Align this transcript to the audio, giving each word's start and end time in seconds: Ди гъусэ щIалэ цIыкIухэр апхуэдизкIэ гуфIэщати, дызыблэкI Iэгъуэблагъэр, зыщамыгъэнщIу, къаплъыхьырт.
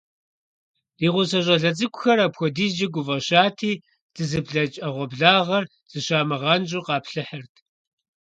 Ди 0.97 1.07
гъусэ 1.13 1.39
щIалэ 1.45 1.71
цIыкIухэр 1.77 2.19
апхуэдизкIэ 2.25 2.87
гуфIэщати, 2.93 3.71
дызыблэкI 4.13 4.79
Iэгъуэблагъэр, 4.83 5.63
зыщамыгъэнщIу, 5.91 6.85
къаплъыхьырт. 6.87 7.53